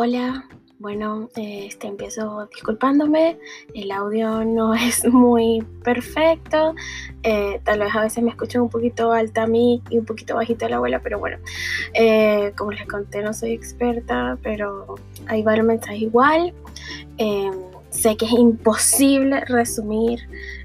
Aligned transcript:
Hola, 0.00 0.44
bueno, 0.78 1.28
este 1.34 1.88
empiezo 1.88 2.46
disculpándome, 2.54 3.36
el 3.74 3.90
audio 3.90 4.44
no 4.44 4.72
es 4.74 5.04
muy 5.08 5.60
perfecto, 5.82 6.76
eh, 7.24 7.60
tal 7.64 7.80
vez 7.80 7.92
a 7.96 8.02
veces 8.02 8.22
me 8.22 8.30
escuchan 8.30 8.62
un 8.62 8.68
poquito 8.68 9.10
alta 9.10 9.42
a 9.42 9.46
mí 9.48 9.82
y 9.90 9.98
un 9.98 10.04
poquito 10.04 10.36
bajito 10.36 10.68
la 10.68 10.76
abuela, 10.76 11.00
pero 11.00 11.18
bueno, 11.18 11.38
eh, 11.94 12.52
como 12.56 12.70
les 12.70 12.86
conté 12.86 13.24
no 13.24 13.32
soy 13.32 13.50
experta, 13.50 14.38
pero 14.40 14.94
ahí 15.26 15.42
va 15.42 15.56
el 15.56 15.96
igual. 15.96 16.54
Sé 17.90 18.16
que 18.16 18.26
es 18.26 18.32
imposible 18.32 19.40
resumir 19.46 20.20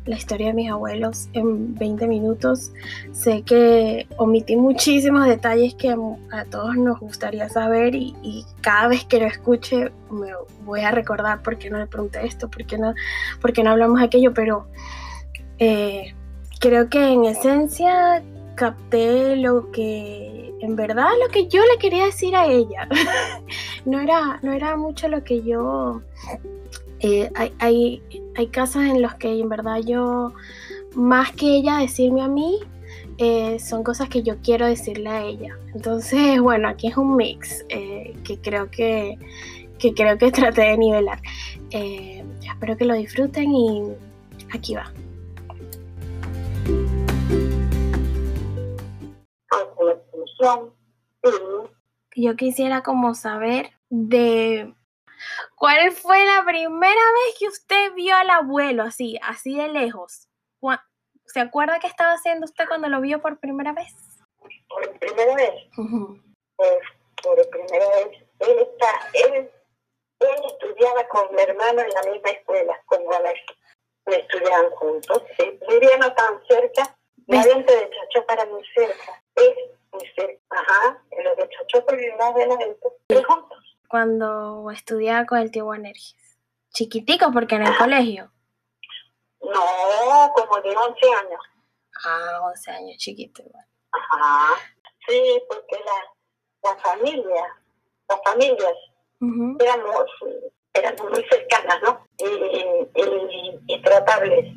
la 0.05 0.15
historia 0.15 0.47
de 0.47 0.53
mis 0.53 0.69
abuelos 0.69 1.29
en 1.33 1.73
20 1.75 2.07
minutos. 2.07 2.71
Sé 3.13 3.43
que 3.43 4.07
omití 4.17 4.55
muchísimos 4.55 5.25
detalles 5.27 5.73
que 5.75 5.89
a 5.89 6.45
todos 6.45 6.75
nos 6.75 6.99
gustaría 6.99 7.47
saber 7.49 7.95
y, 7.95 8.45
cada 8.61 8.87
vez 8.87 9.05
que 9.05 9.19
lo 9.19 9.25
escuche 9.25 9.91
me 10.09 10.27
voy 10.63 10.81
a 10.81 10.91
recordar 10.91 11.41
por 11.41 11.57
qué 11.57 11.69
no 11.69 11.77
le 11.77 11.87
pregunté 11.87 12.25
esto, 12.25 12.49
por 12.49 12.65
qué 12.65 12.77
no, 12.77 12.93
por 13.41 13.57
no 13.61 13.71
hablamos 13.71 14.01
aquello, 14.01 14.33
pero 14.33 14.67
eh, 15.59 16.13
creo 16.59 16.89
que 16.89 17.11
en 17.11 17.25
esencia 17.25 18.23
capté 18.55 19.35
lo 19.35 19.71
que, 19.71 20.52
en 20.63 20.77
verdad, 20.77 21.09
lo 21.21 21.29
que 21.29 21.47
yo 21.47 21.61
le 21.65 21.77
quería 21.77 22.05
decir 22.05 22.37
a 22.37 22.45
ella. 22.45 22.87
no, 23.85 23.99
era, 23.99 24.39
no 24.43 24.53
era 24.53 24.77
mucho 24.77 25.09
lo 25.09 25.21
que 25.21 25.43
yo 25.43 26.01
eh, 27.01 27.29
hay, 27.35 27.53
hay, 27.59 28.03
hay, 28.37 28.47
casos 28.47 28.81
en 28.83 29.01
los 29.01 29.13
que 29.15 29.27
en 29.39 29.49
verdad 29.49 29.79
yo, 29.85 30.31
más 30.95 31.33
que 31.33 31.57
ella 31.57 31.79
decirme 31.79 32.21
a 32.21 32.29
mí, 32.29 32.59
eh, 33.17 33.59
son 33.59 33.83
cosas 33.83 34.07
que 34.07 34.23
yo 34.23 34.37
quiero 34.41 34.65
decirle 34.65 35.09
a 35.09 35.23
ella. 35.25 35.57
Entonces, 35.75 36.39
bueno, 36.41 36.69
aquí 36.69 36.87
es 36.87 36.95
un 36.95 37.17
mix 37.17 37.65
eh, 37.67 38.15
que 38.23 38.39
creo 38.39 38.71
que, 38.71 39.17
que, 39.79 39.93
creo 39.93 40.17
que 40.17 40.31
traté 40.39 40.61
de 40.61 40.77
nivelar. 40.77 41.19
espero 41.71 42.77
que 42.77 42.85
lo 42.85 42.93
disfruten 42.93 43.53
y 43.53 43.83
aquí 44.53 44.75
va. 44.75 44.93
Yo 52.15 52.35
quisiera 52.35 52.83
como 52.83 53.15
saber 53.15 53.71
de 53.89 54.73
¿Cuál 55.55 55.91
fue 55.91 56.25
la 56.25 56.43
primera 56.45 56.89
vez 56.91 57.39
que 57.39 57.47
usted 57.47 57.93
vio 57.93 58.15
al 58.15 58.29
abuelo 58.29 58.83
así, 58.83 59.19
así 59.21 59.55
de 59.55 59.69
lejos? 59.69 60.27
¿Se 61.25 61.39
acuerda 61.39 61.79
qué 61.79 61.87
estaba 61.87 62.13
haciendo 62.13 62.45
usted 62.45 62.67
cuando 62.67 62.89
lo 62.89 63.01
vio 63.01 63.21
por 63.21 63.39
primera 63.39 63.73
vez? 63.73 63.93
Por 64.67 64.99
primera 64.99 65.35
vez. 65.35 65.53
pues, 66.55 66.79
por 67.23 67.49
primera 67.49 67.89
vez. 67.89 68.23
Él, 68.39 68.59
está, 68.59 69.09
él, 69.13 69.51
él 70.19 70.41
estudiaba 70.45 71.07
con 71.07 71.33
mi 71.33 71.41
hermano 71.41 71.81
en 71.81 71.89
la 71.89 72.11
misma 72.11 72.29
escuela, 72.29 72.79
con 72.85 73.03
Juan 73.05 73.23
Estudiaban 74.05 74.69
juntos. 74.71 75.23
Sí. 75.39 75.59
Vivían 75.69 76.01
no 76.01 76.13
tan 76.13 76.45
cerca. 76.47 76.95
La 77.27 77.41
gente 77.41 77.73
de 77.73 77.89
Chacho 77.89 78.25
para 78.27 78.45
muy 78.45 78.61
cerca. 78.75 79.23
Es 79.35 79.55
muy 79.93 80.05
cerca. 80.15 80.41
Ajá. 80.49 81.01
Los 81.23 81.37
de 81.37 81.49
Chacho 81.49 81.85
vivían 81.89 82.12
más 82.31 83.25
juntos 83.25 83.63
cuando 83.93 84.71
estudiaba 84.71 85.25
con 85.27 85.37
el 85.37 85.51
tío 85.51 85.65
Boanerges? 85.65 86.15
Chiquitico, 86.73 87.31
porque 87.31 87.53
en 87.55 87.67
el 87.67 87.77
colegio. 87.77 88.31
No, 89.39 90.33
como 90.33 90.59
de 90.61 90.75
11 90.75 91.13
años. 91.13 91.41
Ah, 92.03 92.39
11 92.41 92.71
años, 92.71 92.97
chiquito 92.97 93.43
igual. 93.43 93.65
Ajá. 93.91 94.55
Sí, 95.07 95.43
porque 95.47 95.77
la, 95.85 96.71
la 96.71 96.75
familia, 96.77 97.55
las 98.09 98.19
familias 98.23 98.73
éramos, 99.59 100.05
éramos 100.73 101.11
muy 101.11 101.23
cercanas, 101.25 101.81
¿no? 101.83 102.07
Y, 102.17 103.73
y, 103.73 103.81
tratables. 103.83 104.55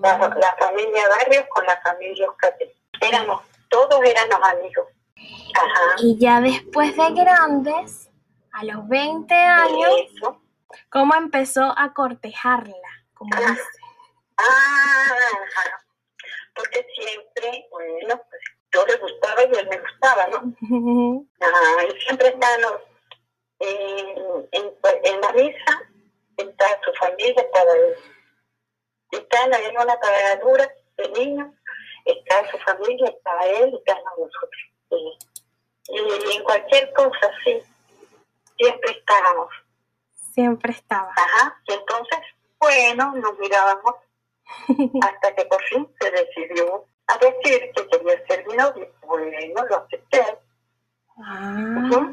La, 0.00 0.16
la, 0.16 0.56
familia 0.58 1.08
Barrios 1.08 1.44
con 1.50 1.66
la 1.66 1.78
familia 1.82 2.30
Oscate. 2.30 2.74
Éramos, 3.00 3.42
todos 3.68 4.02
éramos 4.04 4.48
amigos. 4.48 4.86
Ajá. 5.54 5.96
Y 5.98 6.18
ya 6.18 6.40
después 6.40 6.96
de 6.96 7.12
grandes, 7.12 8.10
a 8.52 8.64
los 8.64 8.86
20 8.88 9.34
años, 9.34 9.90
¿cómo 10.90 11.14
empezó 11.14 11.74
a 11.76 11.92
cortejarla? 11.94 12.74
¿Cómo 13.14 13.30
ah, 13.34 15.12
porque 16.54 16.86
siempre, 16.94 17.66
bueno, 17.70 18.20
pues 18.28 18.42
yo 18.72 18.86
le 18.86 18.96
gustaba 18.96 19.42
y 19.44 19.58
él 19.58 19.68
me 19.68 19.78
gustaba, 19.78 20.26
¿no? 20.28 20.54
ah, 21.40 21.84
y 21.88 22.00
siempre 22.00 22.28
estábamos 22.28 22.82
en, 23.60 24.48
en, 24.52 25.20
la 25.20 25.32
misa, 25.32 25.82
está 26.36 26.80
su 26.84 26.92
familia, 26.94 27.42
estaba 27.42 27.72
él. 27.72 27.94
Están 29.12 29.52
en 29.54 29.78
una 29.78 29.98
cabalgadura 29.98 30.68
de 30.96 31.08
niños, 31.10 31.54
está 32.04 32.50
su 32.50 32.58
familia, 32.58 33.08
está 33.08 33.46
él, 33.46 33.74
está 33.78 34.00
nosotros. 34.18 34.50
Y, 34.90 35.18
y 35.88 36.36
en 36.36 36.42
cualquier 36.44 36.92
cosa, 36.92 37.30
sí 37.44 37.62
siempre 38.62 38.92
estábamos. 38.92 39.48
Siempre 40.14 40.72
estaba. 40.72 41.10
Ajá, 41.16 41.60
y 41.68 41.72
entonces, 41.72 42.18
bueno, 42.58 43.14
nos 43.16 43.38
mirábamos 43.38 43.94
hasta 45.02 45.34
que 45.34 45.44
por 45.46 45.62
fin 45.64 45.88
se 46.00 46.10
decidió 46.10 46.86
a 47.08 47.18
decir 47.18 47.70
que 47.74 47.88
quería 47.88 48.26
ser 48.26 48.46
mi 48.46 48.54
novio. 48.54 48.88
Bueno, 49.06 49.64
lo 49.68 49.76
acepté. 49.76 50.38
Ah. 51.18 52.12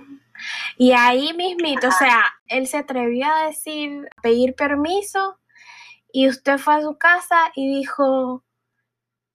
Y 0.78 0.94
ahí 0.94 1.34
mismito, 1.34 1.88
o 1.88 1.92
sea, 1.92 2.26
él 2.48 2.68
se 2.68 2.78
atrevió 2.78 3.28
a 3.28 3.48
decir, 3.48 4.08
a 4.18 4.22
pedir 4.22 4.56
permiso 4.56 5.40
y 6.12 6.28
usted 6.28 6.58
fue 6.58 6.76
a 6.76 6.82
su 6.82 6.98
casa 6.98 7.52
y 7.56 7.78
dijo, 7.78 8.44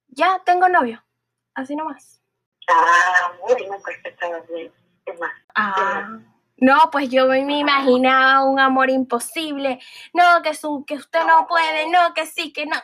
ya 0.07 0.41
tengo 0.45 0.67
novio, 0.67 1.03
así 1.53 1.75
nomás. 1.75 2.14
Ah, 2.67 3.33
bueno, 3.41 3.77
pues 3.83 3.97
estaba 4.03 4.39
bien. 4.49 4.71
¿Qué 5.05 5.13
más? 5.13 5.31
Ah. 5.55 6.19
No, 6.57 6.89
pues 6.91 7.09
yo 7.09 7.27
me 7.27 7.59
imaginaba 7.59 8.45
un 8.45 8.59
amor 8.59 8.89
imposible. 8.89 9.79
No, 10.13 10.41
que, 10.41 10.53
su, 10.53 10.85
que 10.85 10.95
usted 10.95 11.25
no 11.25 11.47
puede, 11.47 11.89
no, 11.89 12.13
que 12.13 12.25
sí, 12.25 12.53
que 12.53 12.65
no. 12.65 12.77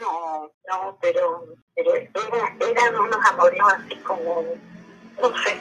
No, 0.00 0.50
no, 0.68 0.98
pero, 1.00 1.44
pero 1.74 1.94
eran 1.94 2.96
unos 2.96 3.26
amores 3.30 3.60
así 3.74 3.96
como, 4.00 4.44
no 5.20 5.36
sé, 5.38 5.58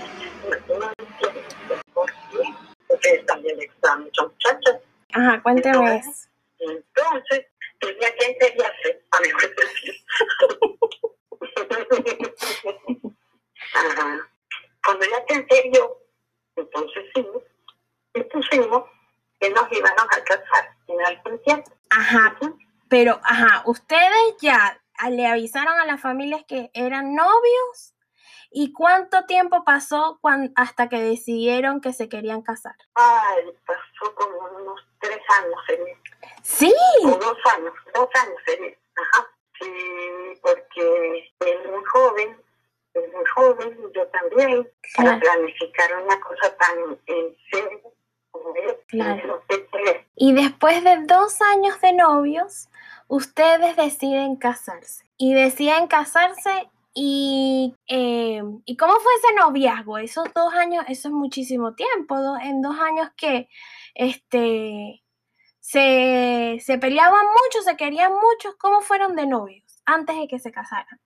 no, 0.68 0.92
entiendo 0.98 1.82
por 1.94 2.12
qué, 2.12 2.54
porque 2.88 3.24
también 3.28 3.62
están 3.62 4.04
muchas 4.04 4.26
muchachas. 4.28 4.82
Ajá, 5.14 5.42
cuénteme 5.42 5.96
eso. 5.98 6.30
Entonces, 6.60 7.46
tenía 7.80 8.16
que 8.16 8.26
entenderse, 8.26 9.04
a 9.12 9.20
mi 9.22 9.30
Ajá. 13.74 14.30
Cuando 14.86 15.06
ya 15.06 15.26
te 15.26 15.34
entendió, 15.34 15.98
entonces 16.56 17.06
sí, 17.14 17.26
y 18.16 18.24
pusimos 18.24 18.84
que 19.40 19.50
nos 19.50 19.72
íbamos 19.72 20.06
a 20.12 20.24
casar 20.24 20.76
en 20.88 21.06
algún 21.06 21.42
tiempo. 21.44 21.72
Ajá, 21.90 22.38
pero, 22.96 23.20
ajá, 23.26 23.62
ustedes 23.66 24.38
ya 24.40 24.80
le 25.10 25.28
avisaron 25.28 25.78
a 25.78 25.86
las 25.86 26.00
familias 26.00 26.46
que 26.48 26.72
eran 26.74 27.14
novios. 27.14 27.94
¿Y 28.50 28.72
cuánto 28.72 29.26
tiempo 29.26 29.66
pasó 29.66 30.18
cuando, 30.22 30.54
hasta 30.56 30.88
que 30.88 31.02
decidieron 31.02 31.82
que 31.82 31.92
se 31.92 32.08
querían 32.08 32.42
casar? 32.42 32.78
Ay, 32.94 33.52
pasó 33.66 34.16
como 34.16 34.38
unos 34.62 34.80
tres 35.00 35.20
años, 35.42 35.60
sería. 35.68 35.98
¿Sí? 36.42 36.74
O 37.04 37.10
dos 37.10 37.38
años, 37.54 37.74
dos 37.94 38.08
años 38.16 38.38
sería. 38.46 38.78
Ajá. 38.96 39.28
Sí, 39.60 40.40
porque 40.42 41.34
es 41.42 41.70
muy 41.70 41.84
joven 41.92 42.42
es 42.94 43.14
muy 43.14 43.26
joven, 43.26 43.78
yo 43.94 44.08
también, 44.08 44.72
para 44.96 45.20
planificar 45.20 46.02
una 46.02 46.18
cosa 46.22 46.56
tan 46.56 46.98
en 47.08 47.38
serio 47.52 47.82
como 48.32 48.54
Claro. 48.88 49.44
Y 50.16 50.34
después 50.34 50.82
de 50.82 50.98
dos 51.04 51.42
años 51.42 51.82
de 51.82 51.92
novios, 51.92 52.70
ustedes 53.08 53.76
deciden 53.76 54.36
casarse. 54.36 55.06
Y 55.18 55.34
deciden 55.34 55.88
casarse 55.88 56.70
y, 56.94 57.76
eh, 57.88 58.42
¿y 58.66 58.78
cómo 58.78 58.94
fue 58.94 59.14
ese 59.16 59.36
noviazgo? 59.36 59.98
Esos 59.98 60.34
dos 60.34 60.54
años, 60.54 60.86
eso 60.88 61.10
es 61.10 61.14
muchísimo 61.14 61.76
tiempo, 61.76 62.16
en 62.42 62.62
dos 62.62 62.78
años 62.80 63.10
que 63.18 63.50
este, 63.94 65.04
se, 65.60 66.58
se 66.62 66.78
peleaban 66.78 67.26
mucho, 67.26 67.62
se 67.64 67.76
querían 67.76 68.14
mucho, 68.14 68.56
¿cómo 68.58 68.82
fueron 68.82 69.16
de 69.16 69.26
novios 69.26 69.82
antes 69.86 70.18
de 70.18 70.28
que 70.28 70.40
se 70.40 70.52
casaran? 70.52 71.00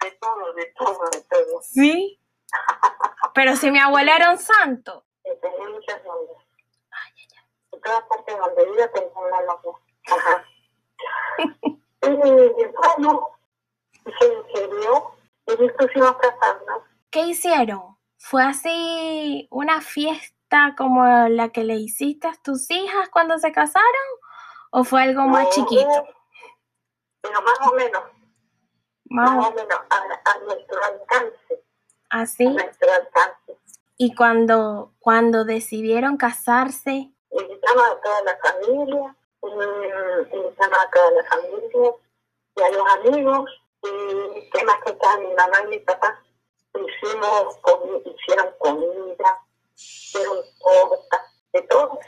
De 0.00 0.12
todo, 0.12 0.52
de 0.54 0.66
todo, 0.76 1.10
de 1.10 1.20
todo. 1.22 1.60
Sí. 1.62 2.20
Pero 3.34 3.56
si 3.56 3.70
mi 3.70 3.80
abuela 3.80 4.14
era 4.14 4.30
un 4.30 4.38
santo. 4.38 5.06
Tenía 5.24 5.68
muchas 5.70 6.04
novias. 6.04 6.38
Ay, 6.90 7.12
ay, 7.16 7.26
ay. 7.36 7.44
En 7.67 7.67
todas 7.80 8.02
partes 8.04 8.38
donde 8.38 8.64
vivo 8.64 8.88
tengo 8.94 9.20
una 9.26 9.40
novia. 9.42 9.72
Ajá. 10.10 10.44
y 12.02 12.64
bueno, 12.66 13.28
se 14.18 14.28
decidió 14.28 15.12
y 15.46 15.56
dispusimos 15.62 16.16
casarnos. 16.16 16.82
¿Qué 17.10 17.22
hicieron? 17.22 17.96
¿Fue 18.18 18.42
así 18.42 19.48
una 19.50 19.80
fiesta 19.80 20.74
como 20.76 21.04
la 21.28 21.50
que 21.50 21.64
le 21.64 21.76
hiciste 21.76 22.28
a 22.28 22.34
tus 22.42 22.70
hijas 22.70 23.08
cuando 23.10 23.38
se 23.38 23.52
casaron? 23.52 23.86
¿O 24.70 24.84
fue 24.84 25.02
algo 25.02 25.22
más 25.26 25.48
chiquito? 25.50 26.06
Pero 27.22 27.42
más 27.42 27.58
o 27.60 27.74
menos. 27.74 28.02
Más, 29.10 29.30
o 29.30 29.52
menos 29.52 29.78
a, 29.88 30.38
nuestro 30.44 30.84
alcance. 30.84 31.64
¿Así? 32.10 32.44
¿Ah, 32.44 32.50
a 32.50 32.52
nuestro 32.52 32.92
alcance. 32.92 33.58
Y 33.96 34.14
cuando, 34.14 34.92
cuando 34.98 35.44
decidieron 35.44 36.16
casarse. 36.16 37.12
Invitamos 37.30 37.84
a 37.86 38.00
toda 38.00 38.22
la 38.22 38.38
familia, 38.38 39.16
mm, 39.42 40.34
invitamos 40.34 40.78
a 40.78 40.90
toda 40.90 41.10
la 41.10 41.24
familia 41.24 41.92
y 42.56 42.62
a 42.62 42.70
los 42.70 42.88
amigos, 42.94 43.50
y 43.82 44.50
temas 44.50 44.76
que 44.84 44.90
están 44.90 45.22
mi 45.22 45.34
mamá 45.34 45.62
y 45.64 45.66
mi 45.68 45.78
papá. 45.80 46.22
Hicimos, 46.74 47.56
hicieron 48.04 48.54
comida, 48.58 49.42
hicieron 49.74 50.38
torta, 50.60 51.24
de 51.52 51.62
todo. 51.62 51.98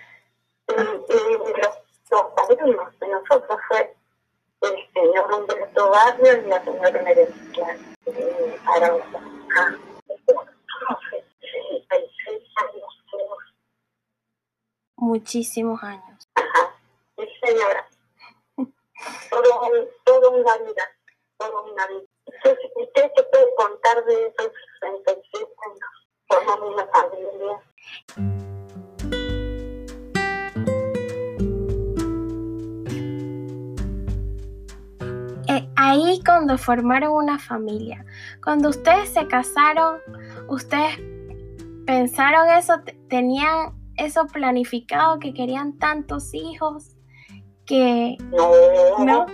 Y, 0.68 0.72
y 0.72 1.52
los, 1.60 1.78
los 2.10 2.22
padrinos 2.34 2.98
de 3.00 3.08
nosotros 3.08 3.58
fue 3.68 3.96
el 4.62 4.92
señor 4.92 5.32
Humberto 5.32 5.90
Barrio 5.90 6.36
y 6.38 6.48
la 6.48 6.64
señora 6.64 7.02
Merencia 7.02 7.78
Arauza. 8.66 9.19
Muchísimos 15.10 15.82
años. 15.82 16.28
Ajá, 16.36 16.72
sí 17.16 17.24
señora. 17.42 17.84
todo, 19.28 19.88
todo 20.04 20.30
una 20.30 20.56
vida, 20.58 20.84
todo 21.36 21.64
una 21.64 21.84
vida. 21.88 22.04
¿Usted 22.76 23.10
se 23.16 23.22
puede 23.24 23.54
contar 23.56 24.04
de 24.04 24.28
esos 24.28 24.52
66 24.80 25.46
años? 25.66 25.90
Formamos 26.28 26.74
una 26.74 26.86
familia. 26.86 27.60
Eh, 35.48 35.68
ahí 35.74 36.22
cuando 36.24 36.56
formaron 36.56 37.10
una 37.14 37.40
familia, 37.40 38.04
cuando 38.44 38.68
ustedes 38.68 39.08
se 39.08 39.26
casaron, 39.26 40.00
ustedes 40.46 41.00
pensaron 41.84 42.48
eso, 42.50 42.74
tenían 43.08 43.79
eso 44.00 44.26
planificado, 44.26 45.18
que 45.18 45.32
querían 45.34 45.78
tantos 45.78 46.34
hijos, 46.34 46.96
que... 47.66 48.16
No. 48.30 48.50
¿No? 49.04 49.26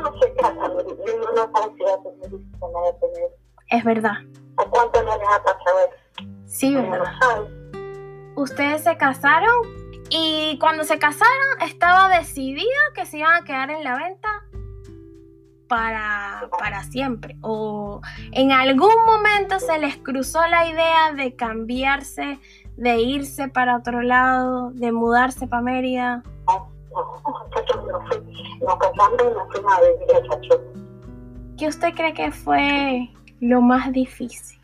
no 0.00 0.18
se 0.20 0.34
casa, 0.34 0.68
no 0.68 1.52
confía 1.52 1.98
tener. 2.02 3.30
Es 3.68 3.84
verdad. 3.84 4.14
¿A 4.58 4.64
cuánto 4.64 5.02
no 5.02 5.18
les 5.18 5.28
ha 5.28 5.42
pasado 5.42 5.78
eso? 5.88 6.28
Sí, 6.46 6.74
¿verdad? 6.74 7.12
Ustedes 8.36 8.84
se 8.84 8.96
casaron 8.96 9.54
y 10.10 10.56
cuando 10.60 10.84
se 10.84 10.98
casaron 10.98 11.62
estaba 11.62 12.16
decidido 12.16 12.70
que 12.94 13.06
se 13.06 13.18
iban 13.18 13.42
a 13.42 13.44
quedar 13.44 13.70
en 13.70 13.82
la 13.82 13.96
venta 13.96 14.28
para, 15.68 16.48
para 16.58 16.84
siempre. 16.84 17.36
O 17.42 18.00
en 18.32 18.52
algún 18.52 18.94
momento 19.04 19.58
se 19.58 19.78
les 19.78 19.96
cruzó 19.96 20.46
la 20.46 20.68
idea 20.68 21.12
de 21.12 21.34
cambiarse 21.34 22.38
de 22.76 23.00
irse 23.00 23.48
para 23.48 23.76
otro 23.76 24.02
lado, 24.02 24.70
de 24.72 24.92
mudarse 24.92 25.46
para 25.46 25.62
Mérida? 25.62 26.22
¿Qué 31.56 31.68
usted 31.68 31.94
cree 31.94 32.14
que 32.14 32.30
fue 32.30 33.10
lo 33.40 33.60
más 33.60 33.92
difícil? 33.92 34.58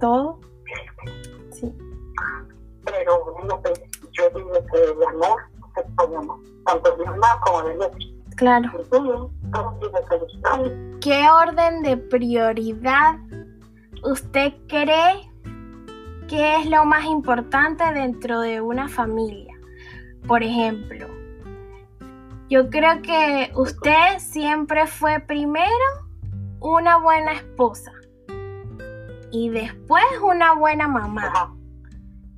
¿Todo? 0.00 0.40
Sí. 1.50 1.74
Pero 2.84 3.24
yo 4.12 4.30
digo 4.30 4.52
que 4.52 4.84
el 4.84 5.02
amor 5.08 5.53
tanto 5.74 6.96
de 6.96 7.04
mamá 7.04 7.40
como 7.44 7.62
de 7.62 8.14
Claro. 8.36 8.70
¿Qué 11.00 11.28
orden 11.30 11.82
de 11.82 11.96
prioridad 11.96 13.18
usted 14.02 14.52
cree 14.66 15.30
que 16.28 16.56
es 16.56 16.66
lo 16.68 16.84
más 16.84 17.04
importante 17.04 17.84
dentro 17.92 18.40
de 18.40 18.60
una 18.60 18.88
familia? 18.88 19.54
Por 20.26 20.42
ejemplo, 20.42 21.06
yo 22.48 22.68
creo 22.70 23.02
que 23.02 23.52
usted 23.54 24.18
siempre 24.18 24.86
fue 24.86 25.20
primero 25.20 25.68
una 26.60 26.96
buena 26.96 27.32
esposa 27.34 27.92
y 29.30 29.48
después 29.50 30.04
una 30.22 30.54
buena 30.54 30.88
mamá. 30.88 31.54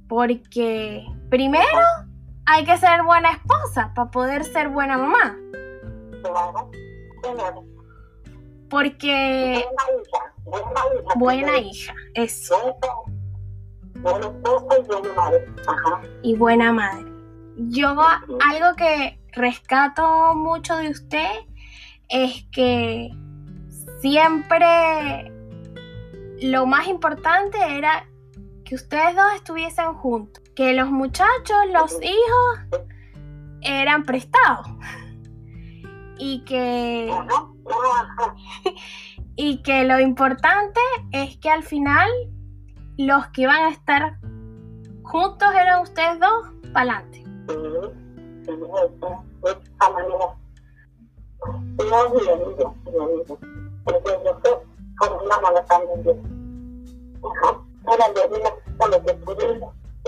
Porque 0.09 1.05
primero 1.31 1.65
hay 2.47 2.65
que 2.65 2.77
ser 2.79 3.03
buena 3.03 3.33
esposa 3.33 3.93
para 3.95 4.11
poder 4.11 4.45
ser 4.45 4.69
buena 4.69 4.97
mamá. 4.97 5.37
Porque... 8.71 9.65
Buena 11.17 11.59
hija, 11.59 11.95
eso. 12.15 12.79
Y 16.23 16.35
buena 16.37 16.73
madre. 16.73 17.05
Yo 17.57 17.89
algo 17.89 18.77
que 18.77 19.19
rescato 19.33 20.35
mucho 20.35 20.77
de 20.77 20.91
usted 20.91 21.31
es 22.09 22.45
que 22.53 23.11
siempre 24.01 25.33
lo 26.41 26.67
más 26.67 26.87
importante 26.87 27.59
era 27.77 28.07
que 28.65 28.75
ustedes 28.75 29.17
dos 29.17 29.35
estuviesen 29.35 29.95
juntos, 29.95 30.43
que 30.57 30.73
los 30.73 30.91
muchachos, 30.91 31.57
los 31.73 31.93
hijos, 32.03 32.83
eran 33.61 34.05
prestados. 34.05 34.67
Y 36.19 36.43
que, 36.45 37.15
y 39.37 39.63
que 39.63 39.85
lo 39.85 40.01
importante 40.01 40.81
es 41.13 41.37
que 41.37 41.51
al 41.51 41.63
final 41.63 42.09
los 42.97 43.29
que 43.29 43.43
iban 43.43 43.67
a 43.67 43.69
estar 43.69 44.19
juntos 45.03 45.49
eran 45.55 45.83
ustedes 45.83 46.19
dos 46.19 46.49
para 46.73 46.99
adelante. 46.99 47.23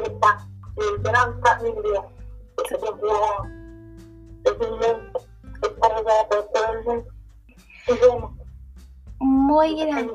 Esta 0.05 0.49
que 2.65 2.69
se 2.69 2.75
está 5.67 5.89
por 6.29 6.45
todo 6.53 6.73
el 6.73 6.85
mundo. 6.85 7.11
Y 7.87 7.93
bueno, 7.99 8.37
muy 9.19 9.77
grande. 9.77 10.13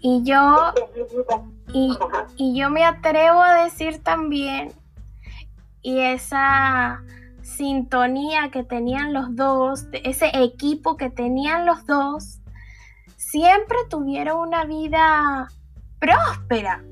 Y 0.00 0.22
yo, 0.22 0.72
y, 1.72 1.98
y 2.36 2.58
yo 2.58 2.70
me 2.70 2.84
atrevo 2.84 3.42
a 3.42 3.64
decir 3.64 4.02
también, 4.02 4.72
y 5.82 6.00
esa 6.00 7.02
sintonía 7.42 8.50
que 8.50 8.62
tenían 8.62 9.12
los 9.12 9.34
dos, 9.34 9.86
ese 9.92 10.30
equipo 10.34 10.96
que 10.96 11.10
tenían 11.10 11.66
los 11.66 11.84
dos, 11.86 12.40
siempre 13.16 13.76
tuvieron 13.88 14.38
una 14.38 14.64
vida 14.64 15.48
próspera. 15.98 16.84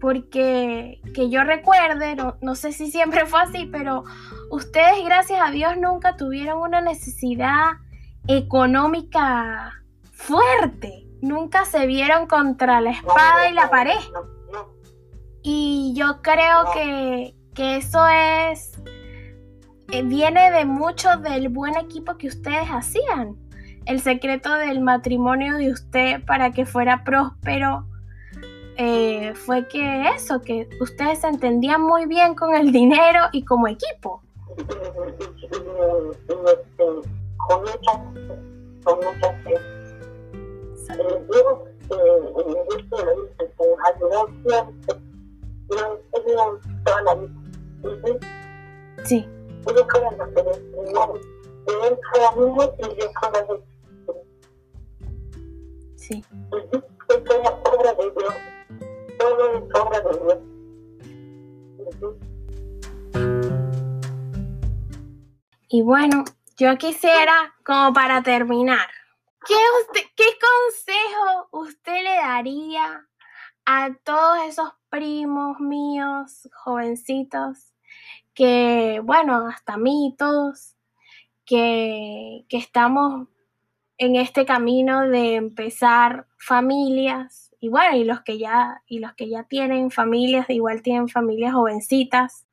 Porque 0.00 1.00
que 1.14 1.30
yo 1.30 1.44
recuerde, 1.44 2.16
no, 2.42 2.54
sé 2.54 2.72
si 2.72 2.90
siempre 2.90 3.24
fue 3.24 3.40
así, 3.40 3.66
pero 3.72 4.04
ustedes, 4.50 5.02
gracias 5.04 5.40
a 5.40 5.50
Dios, 5.50 5.78
nunca 5.78 6.16
tuvieron 6.16 6.60
una 6.60 6.80
necesidad 6.80 7.72
económica 8.26 9.72
fuerte. 10.12 11.06
Nunca 11.22 11.64
se 11.64 11.86
vieron 11.86 12.26
contra 12.26 12.82
la 12.82 12.90
espada 12.90 13.48
y 13.48 13.54
la 13.54 13.70
pared. 13.70 13.98
Y 15.42 15.94
yo 15.96 16.20
creo 16.20 16.70
que, 16.74 17.34
que 17.54 17.76
eso 17.76 18.06
es, 18.06 18.72
eh, 19.90 20.02
viene 20.02 20.50
de 20.50 20.66
mucho 20.66 21.16
del 21.16 21.48
buen 21.48 21.76
equipo 21.76 22.18
que 22.18 22.28
ustedes 22.28 22.68
hacían 22.68 23.36
el 23.86 24.00
secreto 24.00 24.54
del 24.54 24.80
matrimonio 24.80 25.56
de 25.56 25.70
usted 25.70 26.24
para 26.24 26.52
que 26.52 26.66
fuera 26.66 27.04
próspero 27.04 27.86
eh, 28.76 29.32
fue 29.34 29.68
que 29.68 30.08
eso, 30.08 30.40
que 30.40 30.68
ustedes 30.80 31.20
se 31.20 31.28
entendían 31.28 31.82
muy 31.82 32.06
bien 32.06 32.34
con 32.34 32.54
el 32.54 32.72
dinero 32.72 33.20
y 33.32 33.44
como 33.44 33.68
equipo. 33.68 34.22
Con 37.46 37.60
muchas, 37.60 37.98
con 38.84 38.96
muchas 38.96 39.44
Dios, 39.44 39.60
en 41.90 42.48
el 42.48 42.64
gusto 42.64 42.96
que 43.38 43.50
nos 43.58 43.78
ayudó 43.94 44.28
siempre. 44.46 44.73
Yo 66.64 66.78
quisiera, 66.78 67.54
como 67.62 67.92
para 67.92 68.22
terminar, 68.22 68.88
¿qué, 69.46 69.54
usted, 69.82 70.00
¿qué 70.16 70.24
consejo 70.40 71.48
usted 71.50 72.02
le 72.02 72.16
daría 72.16 73.06
a 73.66 73.90
todos 74.02 74.38
esos 74.48 74.72
primos 74.88 75.60
míos, 75.60 76.48
jovencitos, 76.54 77.74
que, 78.32 79.00
bueno, 79.04 79.46
hasta 79.46 79.76
mí, 79.76 80.14
todos, 80.18 80.74
que, 81.44 82.46
que 82.48 82.56
estamos 82.56 83.28
en 83.98 84.16
este 84.16 84.46
camino 84.46 85.02
de 85.02 85.34
empezar 85.34 86.26
familias 86.38 87.50
y 87.60 87.68
bueno, 87.68 87.96
y 87.96 88.04
los 88.04 88.22
que 88.22 88.38
ya 88.38 88.82
y 88.86 88.98
los 88.98 89.14
que 89.14 89.28
ya 89.28 89.44
tienen 89.44 89.90
familias, 89.90 90.48
igual 90.50 90.82
tienen 90.82 91.08
familias 91.08 91.54
jovencitas. 91.54 92.46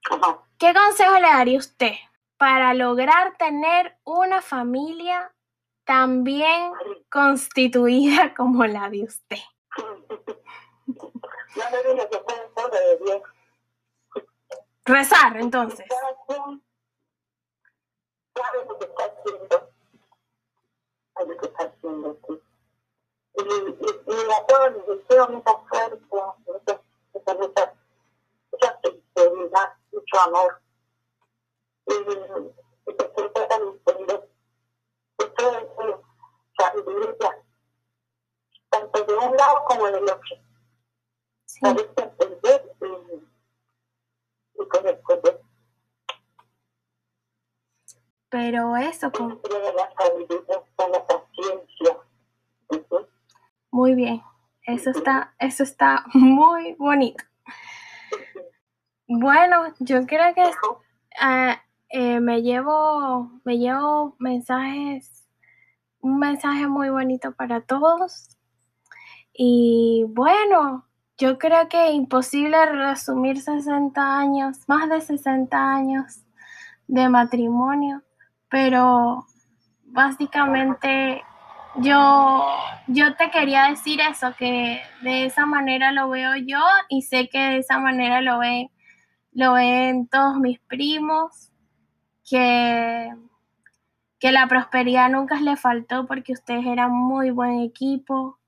¿Qué 0.58 0.74
consejo 0.74 1.15
le 1.15 1.27
daría 1.27 1.58
usted 1.58 1.94
para 2.41 2.74
lograr 2.74 3.38
tener 3.38 4.00
una 4.03 4.41
familia 4.41 5.31
tan 5.83 6.24
bien 6.24 6.71
constituida 7.07 8.33
como 8.36 8.65
la 8.65 8.89
de 8.89 9.03
usted? 9.03 9.38
Rezar, 14.86 15.38
entonces. 15.38 15.86
lo 21.19 21.38
que 21.38 21.45
está 21.45 21.63
haciendo 21.65 22.10
aquí. 22.10 22.41
Y, 23.36 23.41
y, 23.43 24.15
y 24.15 24.31
a 24.31 24.45
todos 24.48 24.74
les 24.74 24.88
deseo 24.88 25.29
mucha 25.29 25.51
suerte, 25.69 26.05
mucha, 26.10 26.81
mucha, 27.13 27.33
mucha, 27.36 27.74
mucha 28.51 28.79
felicidad, 28.81 29.74
mucho 29.91 30.19
amor. 30.21 30.60
Y, 31.91 32.93
se 32.93 33.05
tanto 38.69 39.03
de 39.03 39.13
un 39.13 39.36
lado 39.36 39.65
como 39.65 39.83
otro. 39.86 40.38
Pero 48.29 48.77
eso, 48.77 49.12
muy 53.71 53.95
bien. 53.95 54.24
Eso 54.63 54.91
está, 54.91 55.36
eso 55.39 55.63
está 55.63 56.05
muy 56.13 56.75
bonito. 56.75 57.24
Bueno, 59.07 59.74
yo 59.79 60.05
creo 60.05 60.33
que 60.33 60.50
ah, 61.19 61.62
eh, 61.91 62.21
me 62.21 62.41
llevo, 62.41 63.41
me 63.43 63.57
llevo 63.57 64.15
mensajes, 64.19 65.27
un 66.00 66.19
mensaje 66.19 66.67
muy 66.67 66.89
bonito 66.89 67.33
para 67.33 67.62
todos. 67.62 68.38
Y 69.33 70.05
bueno, 70.10 70.86
yo 71.17 71.38
creo 71.38 71.67
que 71.69 71.89
es 71.89 71.93
imposible 71.93 72.65
resumir 72.65 73.41
60 73.41 74.19
años, 74.19 74.57
más 74.67 74.89
de 74.89 75.01
60 75.01 75.57
años 75.57 76.21
de 76.88 77.10
matrimonio, 77.10 78.01
pero 78.50 79.25
básicamente 79.83 81.24
yo, 81.75 82.45
yo 82.88 83.15
te 83.15 83.29
quería 83.31 83.65
decir 83.69 84.00
eso, 84.01 84.33
que 84.38 84.81
de 85.01 85.25
esa 85.25 85.45
manera 85.45 85.91
lo 85.91 86.10
veo 86.10 86.36
yo 86.38 86.60
y 86.89 87.01
sé 87.03 87.29
que 87.29 87.39
de 87.39 87.57
esa 87.57 87.79
manera 87.79 88.21
lo 88.21 88.39
ven, 88.39 88.69
lo 89.33 89.53
ven 89.53 90.07
todos 90.07 90.38
mis 90.38 90.60
primos, 90.62 91.50
que, 92.28 93.13
que 94.20 94.32
la 94.32 94.48
prosperidad 94.48 95.10
nunca 95.10 95.40
le 95.40 95.58
faltó 95.58 96.06
porque 96.08 96.34
ustedes 96.34 96.66
eran 96.66 96.92
muy 96.92 97.32
buen 97.32 97.62
equipo 97.62 98.40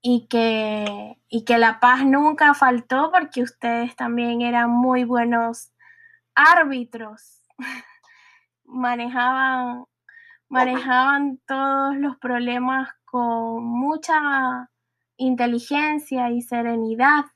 y 0.00 0.26
que, 0.28 1.16
y 1.28 1.44
que 1.44 1.58
la 1.58 1.78
paz 1.80 2.04
nunca 2.04 2.54
faltó 2.54 3.10
porque 3.12 3.42
ustedes 3.42 3.94
también 3.96 4.42
eran 4.42 4.70
muy 4.70 5.04
buenos 5.04 5.72
árbitros. 6.34 7.42
manejaban, 8.64 9.84
manejaban 10.48 11.38
todos 11.46 11.96
los 11.96 12.16
problemas 12.16 12.88
con 13.04 13.62
mucha 13.64 14.70
inteligencia 15.16 16.30
y 16.30 16.42
serenidad. 16.42 17.26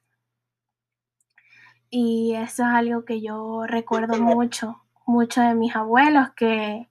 Y 1.90 2.35
eso 2.35 2.64
es 2.64 2.69
algo 2.69 3.05
que 3.05 3.21
yo 3.21 3.66
recuerdo 3.66 4.21
mucho, 4.21 4.83
mucho 5.06 5.40
de 5.40 5.54
mis 5.54 5.75
abuelos, 5.75 6.30
que 6.36 6.88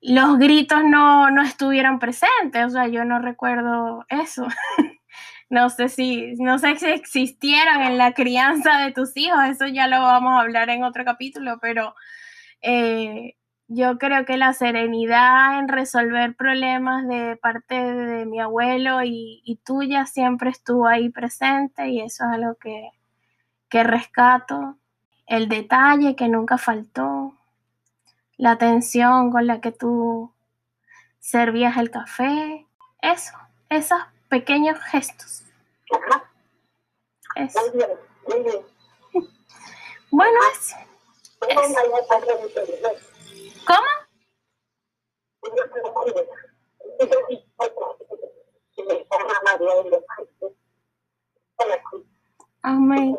los 0.00 0.38
gritos 0.38 0.84
no, 0.84 1.30
no 1.30 1.42
estuvieron 1.42 1.98
presentes, 1.98 2.66
o 2.66 2.70
sea, 2.70 2.88
yo 2.88 3.04
no 3.04 3.20
recuerdo 3.20 4.04
eso. 4.08 4.46
no 5.50 5.70
sé 5.70 5.88
si, 5.88 6.34
no 6.36 6.58
sé 6.58 6.76
si 6.76 6.86
existieron 6.86 7.82
en 7.82 7.98
la 7.98 8.12
crianza 8.12 8.78
de 8.78 8.92
tus 8.92 9.16
hijos, 9.16 9.38
eso 9.48 9.66
ya 9.66 9.88
lo 9.88 10.00
vamos 10.00 10.34
a 10.34 10.40
hablar 10.40 10.70
en 10.70 10.84
otro 10.84 11.04
capítulo, 11.04 11.58
pero 11.60 11.94
eh, 12.62 13.36
yo 13.68 13.98
creo 13.98 14.24
que 14.24 14.36
la 14.36 14.52
serenidad 14.52 15.58
en 15.58 15.68
resolver 15.68 16.36
problemas 16.36 17.06
de 17.08 17.36
parte 17.36 17.74
de 17.74 18.26
mi 18.26 18.40
abuelo 18.40 19.02
y, 19.02 19.42
y, 19.44 19.56
tuya 19.56 20.06
siempre 20.06 20.50
estuvo 20.50 20.86
ahí 20.86 21.10
presente 21.10 21.88
y 21.88 22.00
eso 22.00 22.24
es 22.24 22.30
algo 22.30 22.56
que, 22.56 22.90
que 23.68 23.84
rescato. 23.84 24.78
El 25.26 25.48
detalle 25.48 26.16
que 26.16 26.28
nunca 26.28 26.58
faltó, 26.58 27.34
la 28.36 28.52
atención 28.52 29.30
con 29.30 29.46
la 29.46 29.60
que 29.60 29.72
tú 29.72 30.32
servías 31.18 31.76
el 31.78 31.90
café, 31.90 32.66
eso, 33.00 33.32
esos 33.70 34.00
pequeños 34.28 34.78
gestos. 34.80 35.42
Eso. 37.36 37.60
Bueno, 40.10 40.38
eso. 40.52 40.76
eso. 41.48 41.80
¿Cómo? 43.66 43.88
Amén. 52.62 53.18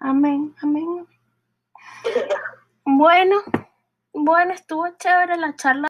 Amén, 0.00 0.54
amén. 0.62 1.06
Bueno, 2.84 3.36
bueno, 4.12 4.52
estuvo 4.52 4.88
chévere 4.98 5.36
la 5.36 5.54
charla. 5.56 5.86